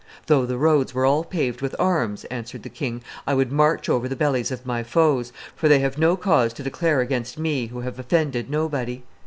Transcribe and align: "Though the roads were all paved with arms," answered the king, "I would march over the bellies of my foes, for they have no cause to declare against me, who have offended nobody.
"Though 0.25 0.47
the 0.47 0.57
roads 0.57 0.95
were 0.95 1.05
all 1.05 1.23
paved 1.23 1.61
with 1.61 1.75
arms," 1.77 2.23
answered 2.31 2.63
the 2.63 2.69
king, 2.69 3.03
"I 3.27 3.35
would 3.35 3.51
march 3.51 3.87
over 3.87 4.07
the 4.07 4.15
bellies 4.15 4.49
of 4.49 4.65
my 4.65 4.81
foes, 4.81 5.31
for 5.55 5.67
they 5.67 5.77
have 5.81 5.99
no 5.99 6.15
cause 6.17 6.53
to 6.53 6.63
declare 6.63 7.01
against 7.01 7.37
me, 7.37 7.67
who 7.67 7.81
have 7.81 7.99
offended 7.99 8.49
nobody. 8.49 9.03